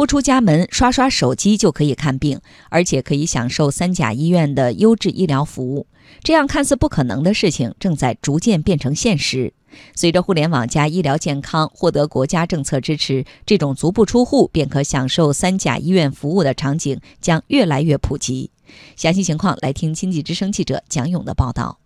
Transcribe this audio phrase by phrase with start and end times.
[0.00, 5.88] 不出家门，刷刷手机就可以看病，而且可以享受三甲医院的优质医疗服务。
[6.22, 9.52] 这样看似不可能的事情，正在逐渐变成现实。
[9.94, 18.50] 随着互联网加医疗健康获得国家政策支持，这种足不出户便可享受三甲医院服务的场景将越来越普及。
[18.96, 21.78] 详细情况来听经济之声记者蒋勇的报道。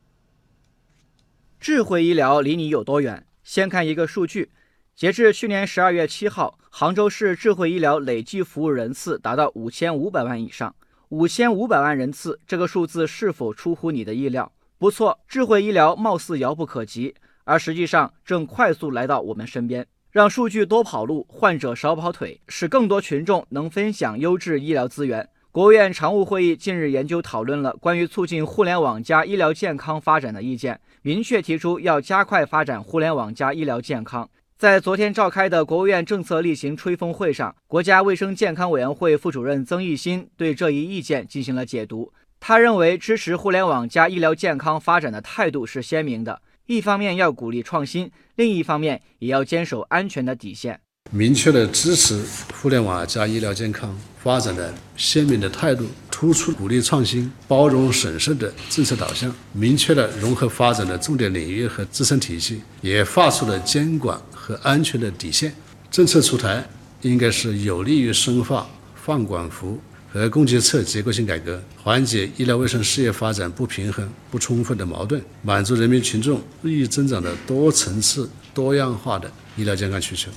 [1.59, 3.27] 智慧医疗离你有多远？
[3.43, 4.53] 先看一个数据：
[4.97, 10.73] 截至去年十二月七号，杭州市智慧医疗累计服务人次达到五千五百万以上。
[11.09, 14.53] 五千五百万人次，这个数字是否出乎你的意料？
[14.79, 17.13] 不错，智慧医疗貌似遥不可及。
[17.43, 25.29] 而实际上正快速来到我们身边，让数据多跑路，患者少跑腿，使更多群众能分享优质医疗资源。
[25.51, 34.29] 国务院常务会议近日研究讨论了关于促进互联网加医疗健康发展的意见，明确提出要加快发展互联网加医疗健康。
[34.57, 42.13] 在昨天召开的国务院政策例行吹风会上，国家卫生健康委员会副主任曾益新对这一意见进行了解读。
[42.39, 46.41] 他认为，支持互联网加医疗健康发展的态度是鲜明的。
[46.67, 50.81] 一方面要鼓励创新，另一方面也要坚守安全的底线。
[51.17, 52.21] 明确了支持
[52.61, 65.55] 互联网加医疗健康发展的鲜明的态度，突出鼓励创新、包容审慎的政策导向，明确了融合发展的重点领域和支撑体系，也画出了监管和安全的底线。
[65.89, 66.69] 政策出台
[67.03, 69.81] 应该是有利于深化放管服。
[70.13, 80.31] 和供给侧结构性改革，缓解医疗卫生事业发展不平衡、不充分的矛盾，满足人民群众日益增长的多层次、多样化的医疗健康需求。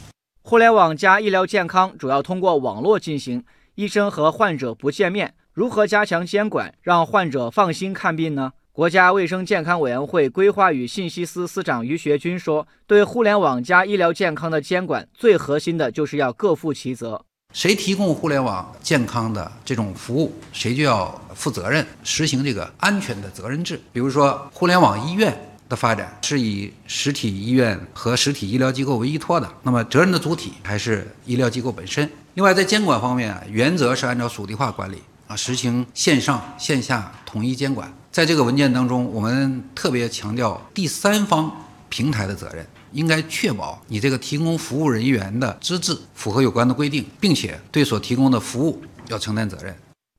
[0.50, 3.44] 互联网加医疗健康主要通过网络进行，
[3.76, 8.54] 医生和患者不见面，如何加强监管，让患者放心看病呢？
[8.72, 17.22] 国家卫生健康委员会规划与信息司司长于学军说：“对互联网加医疗健康的监管，最核心的就是要各负其责。”
[17.54, 23.78] 谁提供互联网健康的这种服务，谁就要负责任，实行这个安全的责任制。
[23.92, 25.38] 比如说，互联网医院
[25.70, 32.10] 的发展是以实体医院和实体医疗机构为依托的，那么责任的主体还是医疗机构本身。
[32.36, 37.92] 另外，在监管方面，原则是按照属地化管理啊，实行线上线下统一监管。
[38.12, 41.52] 在这个文件当中，我们特别强调第三方
[41.90, 42.66] 平台的责任。
[42.94, 49.76] 应该确保你这个提供服务人员的资质符合有关的规定，并且对所提供的服务要承担责任。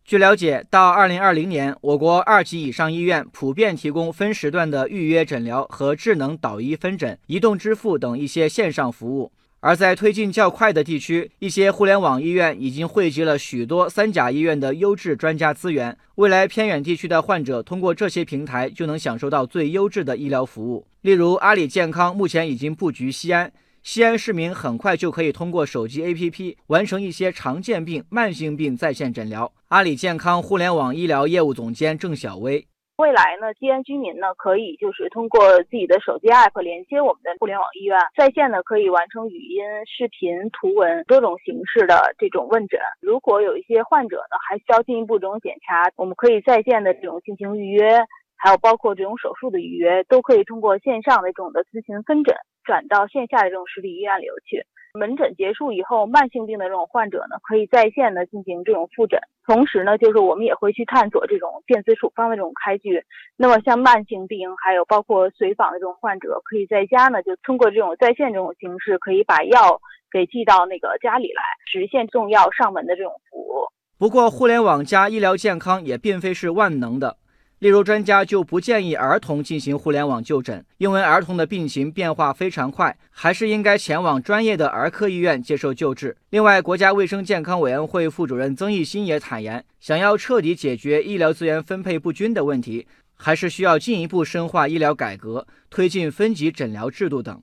[0.09, 9.31] 据了解，到二零二零年，我国二级以上医院普遍提供分时段的预约诊疗和智能导医分诊、移动支付等一些线上服务。
[9.61, 15.95] 而在推进较快的地区，一些互联网医院已经汇集了许多三甲医院的优质专家资源。
[16.15, 20.87] 未来偏远地区的患者通过这些平台就能享受到最优质的医疗服务。
[21.03, 23.53] 例如，阿里健康目前已经布局西安，
[23.91, 29.51] 西安市民很快就可以通过手机 APP 完成一些常见病、慢性病在线诊疗。
[29.69, 32.63] 阿里健康互联网医疗业务总监郑晓薇。
[32.99, 42.79] 未来呢，西安居民呢可以就是通过自己的手机 app 连接我们的互联网医院，在线呢可以完成语音、视频、图文多种形式的这种问诊。
[43.01, 48.05] 如果有一些患者呢还需要进一步这种检查，我们可以在线的这种进行预约，
[48.39, 52.35] 还有包括这种手术的预约，都可以通过线上的这种的咨询分诊
[52.65, 54.65] 转到线下的这种实体医院里头去。
[54.95, 63.05] 门诊结束以后，慢性病的这种患者呢，可以在线的进行这种复诊，同时呢，就是我们也会去探索这种电子处方的这种开具。
[63.37, 73.69] 那么像慢性病，还有包括随访的这种患者，可以在家呢，就通过这种在线这种形式，可以把药给寄到那个家里来，实现送药上门的这种服务。
[73.99, 77.19] 不过，互联网加医疗健康也并非是万能的。
[77.61, 86.17] 例如，专家就不建议儿童进行互联网就诊，因为儿童的病情变化非常快，还是应该前往专业的儿科医院接受救治。
[86.31, 92.87] 另外，国家卫生健康委员会副主任曾益新也坦言，想要彻底解决医疗资源分配不均的问题，
[93.17, 97.43] 还是需要进一步深化医疗改革，推进分级诊疗制度等。